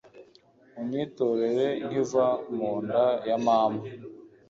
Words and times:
unyitorera 0.79 1.65
nkiva 1.85 2.25
mu 2.55 2.71
nda 2.83 3.05
ya 3.27 3.37
mama 3.45 3.81